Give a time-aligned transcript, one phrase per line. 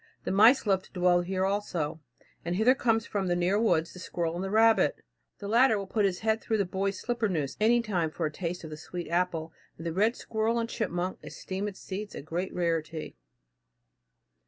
[0.23, 2.01] The mice love to dwell here also,
[2.43, 4.95] and hither comes from the near woods the squirrel and the rabbit.
[5.37, 8.63] The latter will put his head through the boy's slipper noose any time for taste
[8.63, 12.51] of the sweet apple, and the red squirrel and chipmunk esteem its seeds a great
[12.51, 13.15] rarity.